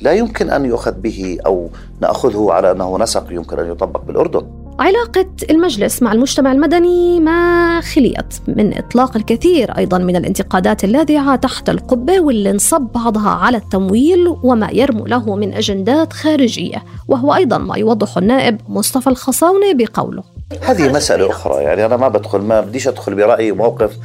لا 0.00 0.12
يمكن 0.12 0.50
أن 0.50 0.64
يؤخذ 0.64 0.92
به 0.92 1.38
أو 1.46 1.68
نأخذه 2.00 2.48
على 2.50 2.70
أنه 2.70 2.98
نسق 2.98 3.32
يمكن 3.32 3.58
أن 3.58 3.70
يطبق 3.70 4.00
بالأردن. 4.00 4.46
علاقة 4.78 5.26
المجلس 5.50 6.02
مع 6.02 6.12
المجتمع 6.12 6.52
المدني 6.52 7.20
ما 7.20 7.80
خليت 7.80 8.34
من 8.48 8.78
إطلاق 8.78 9.16
الكثير 9.16 9.78
أيضا 9.78 9.98
من 9.98 10.16
الانتقادات 10.16 10.84
اللاذعة 10.84 11.36
تحت 11.36 11.70
القبة 11.70 12.20
واللي 12.20 12.50
انصب 12.50 12.80
بعضها 12.80 13.30
على 13.30 13.56
التمويل 13.56 14.36
وما 14.42 14.70
يرمو 14.72 15.06
له 15.06 15.36
من 15.36 15.54
أجندات 15.54 16.12
خارجية 16.12 16.84
وهو 17.08 17.34
أيضا 17.34 17.58
ما 17.58 17.76
يوضح 17.76 18.16
النائب 18.16 18.58
مصطفى 18.68 19.06
الخصاونة 19.06 19.72
بقوله. 19.74 20.22
هذه 20.62 20.92
مسألة 20.92 21.30
أخرى 21.30 21.62
يعني 21.62 21.86
أنا 21.86 21.96
ما 21.96 22.08
بدخل 22.08 22.38
ما 22.38 22.60
بديش 22.60 22.88
أدخل 22.88 23.14
برأيي 23.14 23.52
موقف 23.52 23.96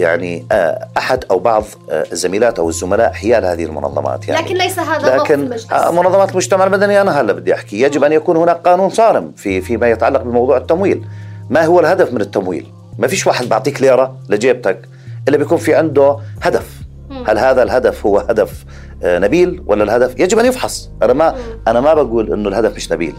يعني 0.00 0.46
آه، 0.52 0.88
أحد 0.96 1.24
أو 1.30 1.38
بعض 1.38 1.64
آه، 1.90 2.04
الزميلات 2.12 2.58
أو 2.58 2.68
الزملاء 2.68 3.12
حيال 3.12 3.44
هذه 3.44 3.64
المنظمات 3.64 4.28
يعني. 4.28 4.46
لكن 4.46 4.54
ليس 4.54 4.78
هذا 4.78 5.16
لكن 5.16 5.52
آه، 5.72 5.90
منظمات 5.90 6.30
المجتمع 6.30 6.64
المدني 6.64 7.00
أنا 7.00 7.20
هلا 7.20 7.32
بدي 7.32 7.54
أحكي 7.54 7.80
يجب 7.80 8.04
أن 8.04 8.12
يكون 8.12 8.36
هناك 8.36 8.56
قانون 8.56 8.90
صارم 8.90 9.32
في 9.36 9.60
فيما 9.60 9.90
يتعلق 9.90 10.22
بموضوع 10.22 10.56
التمويل. 10.56 11.04
ما 11.50 11.64
هو 11.64 11.80
الهدف 11.80 12.12
من 12.12 12.20
التمويل؟ 12.20 12.66
ما 12.98 13.06
فيش 13.06 13.26
واحد 13.26 13.48
بعطيك 13.48 13.82
ليرة 13.82 14.16
لجيبتك 14.28 14.88
إلا 15.28 15.36
بيكون 15.36 15.58
في 15.58 15.74
عنده 15.74 16.16
هدف. 16.42 16.80
هل 17.26 17.38
هذا 17.38 17.62
الهدف 17.62 18.06
هو 18.06 18.18
هدف 18.18 18.64
نبيل 19.04 19.62
ولا 19.66 19.84
الهدف؟ 19.84 20.20
يجب 20.20 20.38
أن 20.38 20.46
يفحص. 20.46 20.90
أنا 21.02 21.12
ما 21.12 21.34
أنا 21.68 21.80
ما 21.80 21.94
بقول 21.94 22.32
إنه 22.32 22.48
الهدف 22.48 22.76
مش 22.76 22.92
نبيل. 22.92 23.14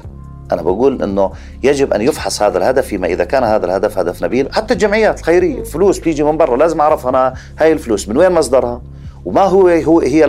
أنا 0.52 0.62
بقول 0.62 1.02
أنه 1.04 1.32
يجب 1.64 1.94
أن 1.94 2.02
يفحص 2.02 2.42
هذا 2.42 2.58
الهدف 2.58 2.88
فيما 2.88 3.08
إذا 3.08 3.24
كان 3.24 3.44
هذا 3.44 3.66
الهدف 3.66 3.98
هدف 3.98 4.24
نبيل. 4.24 4.54
حتى 4.54 4.74
الجمعيات 4.74 5.20
الخيرية 5.20 5.64
فلوس 5.64 6.00
بتيجي 6.00 6.24
من 6.24 6.38
برا 6.38 6.58
لازم 6.58 6.82
أعرف 6.82 7.08
أنا 7.08 7.34
هاي 7.60 7.72
الفلوس 7.72 8.10
من 8.10 8.18
وين 8.18 8.32
مصدرها؟ 8.32 8.82
وما 9.26 9.42
هو 9.42 9.68
هو 9.68 10.00
هي 10.00 10.28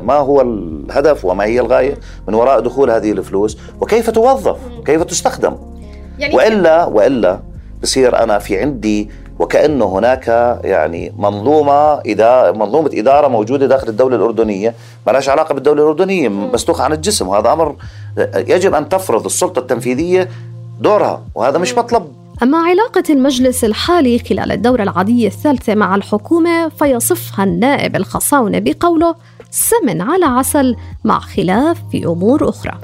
ما 0.00 0.14
هو 0.14 0.40
الهدف 0.40 1.24
وما 1.24 1.44
هي 1.44 1.60
الغاية 1.60 1.94
من 2.28 2.34
وراء 2.34 2.60
دخول 2.60 2.90
هذه 2.90 3.12
الفلوس؟ 3.12 3.58
وكيف 3.80 4.10
توظف؟ 4.10 4.56
كيف 4.86 5.02
تستخدم؟ 5.02 5.56
يعني 6.18 6.34
وإلا 6.34 6.84
وإلا 6.84 7.40
بصير 7.82 8.22
أنا 8.22 8.38
في 8.38 8.58
عندي 8.58 9.10
وكأنه 9.40 9.84
هناك 9.98 10.28
يعني 10.64 11.12
منظومة 11.18 12.00
إدارة 12.06 12.52
منظومة 12.52 12.90
إدارة 12.94 13.28
موجودة 13.28 13.66
داخل 13.66 13.88
الدولة 13.88 14.16
الأردنية 14.16 14.74
ما 15.06 15.12
لهاش 15.12 15.28
علاقة 15.28 15.54
بالدولة 15.54 15.82
الأردنية 15.82 16.28
مسلوخه 16.28 16.84
عن 16.84 16.92
الجسم 16.92 17.28
وهذا 17.28 17.52
أمر 17.52 17.76
يجب 18.34 18.74
أن 18.74 18.88
تفرض 18.88 19.24
السلطة 19.24 19.58
التنفيذية 19.58 20.28
دورها 20.80 21.22
وهذا 21.34 21.58
مش 21.58 21.74
مطلب. 21.74 22.06
أما 22.42 22.58
علاقة 22.58 23.02
المجلس 23.10 23.64
الحالي 23.64 24.18
خلال 24.18 24.52
الدورة 24.52 24.82
العادية 24.82 25.26
الثالثة 25.26 25.74
مع 25.74 25.94
الحكومة 25.94 26.68
فيصفها 26.68 27.44
النائب 27.44 27.96
الخصاونة 27.96 28.58
بقوله 28.58 29.14
سمن 29.50 30.00
على 30.00 30.24
عسل 30.24 30.76
مع 31.04 31.20
خلاف 31.20 31.82
في 31.90 32.04
أمور 32.04 32.48
أخرى. 32.48 32.78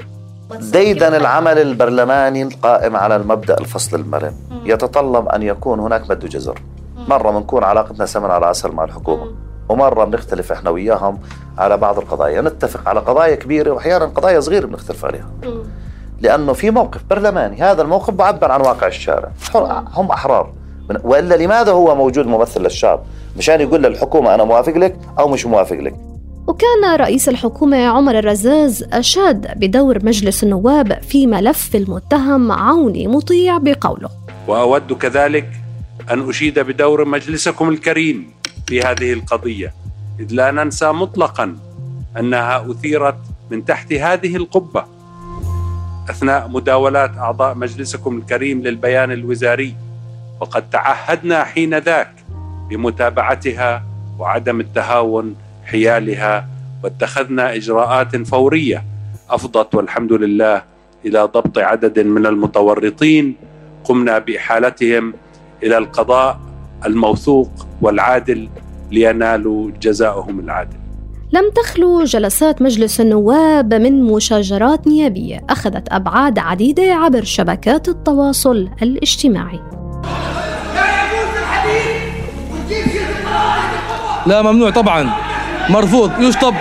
ديدن 0.55 1.13
العمل 1.13 1.57
البرلماني 1.57 2.43
القائم 2.43 2.95
على 2.95 3.15
المبدأ 3.15 3.59
الفصل 3.59 3.99
المرن. 3.99 4.33
يتطلب 4.65 5.29
أن 5.29 5.43
يكون 5.43 5.79
هناك 5.79 6.09
مد 6.09 6.25
جزر. 6.25 6.61
مرة 7.07 7.31
بنكون 7.31 7.63
علاقتنا 7.63 8.05
سمن 8.05 8.31
على 8.31 8.45
عسل 8.45 8.71
مع 8.71 8.83
الحكومة. 8.83 9.31
ومرة 9.69 10.03
بنختلف 10.03 10.51
إحنا 10.51 10.69
وياهم 10.69 11.19
على 11.57 11.77
بعض 11.77 11.99
القضايا. 11.99 12.41
نتفق 12.41 12.89
على 12.89 12.99
قضايا 12.99 13.35
كبيرة 13.35 13.71
وأحيانا 13.71 14.05
قضايا 14.05 14.39
صغيرة 14.39 14.65
بنختلف 14.65 15.05
عليها. 15.05 15.29
لأنه 16.21 16.53
في 16.53 16.71
موقف 16.71 17.01
برلماني. 17.09 17.61
هذا 17.61 17.81
الموقف 17.81 18.13
بعبر 18.13 18.51
عن 18.51 18.61
واقع 18.61 18.87
الشارع. 18.87 19.29
هم 19.95 20.11
أحرار. 20.11 20.53
وإلا 21.03 21.35
لماذا 21.35 21.71
هو 21.71 21.95
موجود 21.95 22.27
ممثل 22.27 22.61
للشعب؟ 22.61 22.99
مشان 23.37 23.61
يقول 23.61 23.83
للحكومة 23.83 24.35
أنا 24.35 24.43
موافق 24.43 24.73
لك 24.73 24.95
أو 25.19 25.27
مش 25.27 25.45
موافق 25.45 25.75
لك. 25.75 25.95
وكان 26.47 26.95
رئيس 26.95 27.29
الحكومة 27.29 27.85
عمر 27.85 28.19
الرزاز 28.19 28.83
أشاد 28.93 29.59
بدور 29.59 30.05
مجلس 30.05 30.43
النواب 30.43 31.01
في 31.03 31.27
ملف 31.27 31.75
المتهم 31.75 32.51
عوني 32.51 33.07
مطيع 33.07 33.57
بقوله. 33.57 34.09
وأود 34.47 34.93
كذلك 34.93 35.49
أن 36.11 36.29
أشيد 36.29 36.59
بدور 36.59 37.05
مجلسكم 37.05 37.69
الكريم 37.69 38.29
في 38.67 38.81
هذه 38.81 39.13
القضية 39.13 39.73
إذ 40.19 40.27
لا 40.31 40.51
ننسى 40.51 40.91
مطلقا 40.91 41.57
أنها 42.19 42.71
أثيرت 42.71 43.17
من 43.51 43.65
تحت 43.65 43.93
هذه 43.93 44.35
القبة. 44.35 44.85
أثناء 46.09 46.47
مداولات 46.47 47.17
أعضاء 47.17 47.55
مجلسكم 47.55 48.17
الكريم 48.17 48.61
للبيان 48.61 49.11
الوزاري 49.11 49.75
وقد 50.39 50.69
تعهدنا 50.69 51.43
حين 51.43 51.77
ذاك 51.77 52.13
بمتابعتها 52.69 53.83
وعدم 54.19 54.59
التهاون 54.59 55.35
حيالها 55.67 56.47
واتخذنا 56.83 57.55
إجراءات 57.55 58.15
فورية 58.15 58.83
أفضت 59.29 59.75
والحمد 59.75 60.13
لله 60.13 60.63
إلى 61.05 61.19
ضبط 61.19 61.57
عدد 61.57 61.99
من 61.99 62.25
المتورطين 62.25 63.35
قمنا 63.83 64.19
بإحالتهم 64.19 65.13
إلى 65.63 65.77
القضاء 65.77 66.39
الموثوق 66.85 67.49
والعادل 67.81 68.49
لينالوا 68.91 69.71
جزاءهم 69.81 70.39
العادل. 70.39 70.77
لم 71.33 71.51
تخلو 71.55 72.03
جلسات 72.03 72.61
مجلس 72.61 73.01
النواب 73.01 73.73
من 73.73 74.03
مشاجرات 74.03 74.87
نيابية 74.87 75.45
أخذت 75.49 75.87
أبعاد 75.91 76.39
عديدة 76.39 76.93
عبر 76.93 77.23
شبكات 77.23 77.87
التواصل 77.87 78.69
الاجتماعي. 78.81 79.59
لا 84.27 84.41
ممنوع 84.41 84.69
طبعا 84.69 85.26
مرفوض. 85.69 86.11
يشطب 86.19 86.55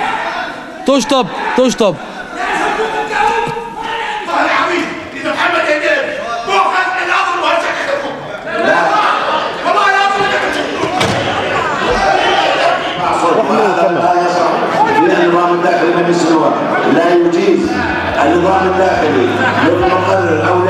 تشطب 0.86 1.26
تشطب 1.56 1.96
لا 16.94 17.14
يجيز 17.14 17.70
النظام 18.22 18.66
الداخلي. 18.66 19.28
للمقرر 19.64 20.48
أو 20.48 20.65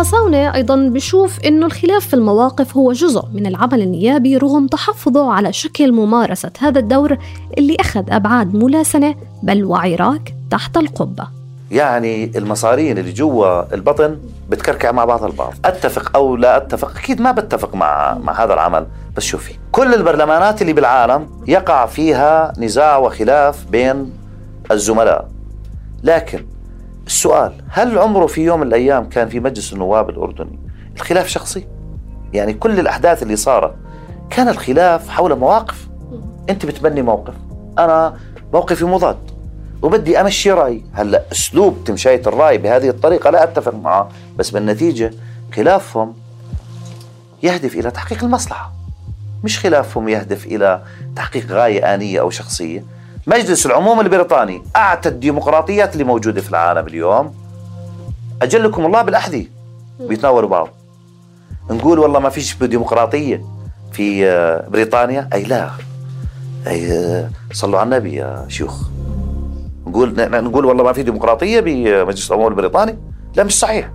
الخصاونة 0.00 0.54
أيضا 0.54 0.76
بشوف 0.76 1.40
أنه 1.40 1.66
الخلاف 1.66 2.06
في 2.06 2.14
المواقف 2.14 2.76
هو 2.76 2.92
جزء 2.92 3.24
من 3.34 3.46
العمل 3.46 3.82
النيابي 3.82 4.36
رغم 4.36 4.66
تحفظه 4.66 5.32
على 5.32 5.52
شكل 5.52 5.92
ممارسة 5.92 6.50
هذا 6.58 6.78
الدور 6.78 7.16
اللي 7.58 7.76
أخذ 7.80 8.04
أبعاد 8.08 8.54
ملاسنة 8.54 9.14
بل 9.42 9.64
وعراك 9.64 10.34
تحت 10.50 10.76
القبة. 10.76 11.28
يعني 11.70 12.38
المصارين 12.38 12.98
اللي 12.98 13.12
جوا 13.12 13.74
البطن 13.74 14.18
بتكركع 14.48 14.92
مع 14.92 15.04
بعض 15.04 15.24
البعض. 15.24 15.54
أتفق 15.64 16.16
أو 16.16 16.36
لا 16.36 16.56
أتفق؟ 16.56 16.96
أكيد 16.96 17.20
ما 17.20 17.32
بتفق 17.32 17.74
مع 17.74 18.18
مع 18.18 18.44
هذا 18.44 18.54
العمل. 18.54 18.86
بس 19.16 19.22
شوفي 19.22 19.54
كل 19.72 19.94
البرلمانات 19.94 20.62
اللي 20.62 20.72
بالعالم 20.72 21.26
يقع 21.46 21.86
فيها 21.86 22.52
نزاع 22.58 22.96
وخلاف 22.96 23.64
بين 23.70 24.12
الزملاء. 24.70 25.28
لكن 26.02 26.44
السؤال 27.10 27.52
هل 27.68 27.98
عمره 27.98 28.26
في 28.26 28.40
يوم 28.40 28.60
من 28.60 28.66
الأيام 28.66 29.08
كان 29.08 29.28
في 29.28 29.40
مجلس 29.40 29.72
النواب 29.72 30.10
الأردني؟ 30.10 30.58
الخلاف 30.96 31.28
شخصي. 31.28 31.66
يعني 32.32 32.54
كل 32.54 32.80
الأحداث 32.80 33.22
اللي 33.22 33.36
صارت 33.36 33.74
كان 34.30 34.48
الخلاف 34.48 35.08
حول 35.08 35.38
مواقف. 35.38 35.88
أنت 36.50 36.66
بتبني 36.66 37.02
موقف 37.02 37.34
أنا 37.78 38.16
موقفي 38.52 38.84
مضاد 38.84 39.16
وبدي 39.82 40.20
أمشي 40.20 40.50
رأي. 40.50 40.82
هلأ 40.92 41.22
أسلوب 41.32 41.84
تمشية 41.84 42.22
الرأي 42.26 42.58
بهذه 42.58 42.88
الطريقة 42.88 43.30
لا 43.30 43.44
أتفق 43.44 43.74
معه 43.74 44.08
بس 44.36 44.50
بالنتيجة 44.50 45.10
خلافهم 45.54 46.14
يهدف 47.42 47.74
إلى 47.74 47.90
تحقيق 47.90 48.24
المصلحة 48.24 48.72
مش 49.44 49.58
خلافهم 49.58 50.08
يهدف 50.08 50.46
إلى 50.46 50.82
تحقيق 51.16 51.46
غاية 51.46 51.94
آنية 51.94 52.20
أو 52.20 52.30
شخصية. 52.30 52.84
مجلس 53.30 53.66
العموم 53.66 54.00
البريطاني 54.00 54.62
أعتى 54.76 55.08
الديمقراطيات 55.08 55.92
اللي 55.92 56.04
موجودة 56.04 56.40
في 56.40 56.50
العالم 56.50 56.86
اليوم. 56.86 57.34
أجلكم 58.42 58.86
الله 58.86 59.02
بالأحذية. 59.02 59.46
بيتناولوا 60.00 60.48
بعض. 60.48 60.68
نقول 61.70 61.98
والله 61.98 62.20
ما 62.20 62.28
فيش 62.28 62.56
ديمقراطية 62.62 63.44
في 63.92 64.26
آه، 64.28 64.68
بريطانيا. 64.68 65.28
أي 65.32 65.42
لا. 65.42 65.70
أي 66.66 66.92
آه، 66.92 67.30
صلوا 67.52 67.78
على 67.78 67.84
النبي 67.84 68.14
يا 68.14 68.44
شيوخ. 68.48 68.82
نقول 69.86 70.14
نقول 70.30 70.64
والله 70.64 70.84
ما 70.84 70.92
في 70.92 71.02
ديمقراطية 71.02 71.60
بمجلس 71.60 72.30
العموم 72.30 72.48
البريطاني. 72.48 72.98
لا 73.34 73.44
مش 73.44 73.58
صحيح. 73.58 73.90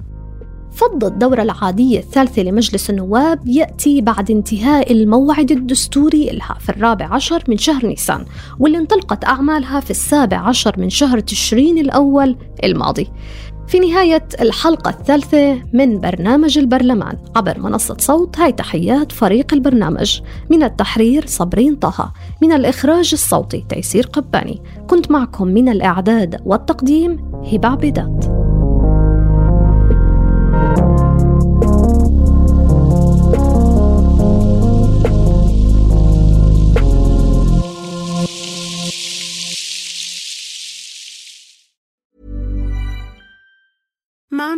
فض 0.76 1.04
الدورة 1.04 1.42
العادية 1.42 2.00
الثالثة 2.00 2.42
لمجلس 2.42 2.90
النواب 2.90 3.48
يأتي 3.48 4.02
بعد 4.02 4.32
انتهاء 4.32 4.92
الموعد 4.92 5.52
الدستوري 5.52 6.30
لها 6.30 6.58
في 6.60 6.70
الرابع 6.70 7.14
عشر 7.14 7.44
من 7.48 7.58
شهر 7.58 7.86
نيسان 7.86 8.26
واللي 8.60 8.78
انطلقت 8.78 9.26
أعمالها 9.26 9.80
في 9.80 9.92
السابع 9.92 10.38
عشر 10.38 10.80
من 10.80 10.90
شهر 10.90 11.20
تشرين 11.20 11.78
الأول 11.78 12.36
الماضي. 12.64 13.08
في 13.68 13.80
نهاية 13.80 14.28
الحلقة 14.42 14.90
الثالثة 14.90 15.62
من 15.74 16.00
برنامج 16.00 16.58
البرلمان 16.58 17.18
عبر 17.36 17.60
منصة 17.60 17.98
صوت 18.00 18.40
هاي 18.40 18.52
تحيات 18.52 19.12
فريق 19.12 19.54
البرنامج. 19.54 20.22
من 20.50 20.64
التحرير 20.64 21.26
صبرين 21.28 21.76
طه 21.76 22.14
من 22.42 22.52
الإخراج 22.52 23.10
الصوتي 23.14 23.66
تيسير 23.70 24.06
قباني. 24.06 24.62
كنت 24.88 25.12
معكم 25.12 25.48
من 25.48 25.70
الإعداد 25.70 26.42
والتقديم 26.46 27.32
هبة 27.54 27.68
عبيدات. 27.68 28.35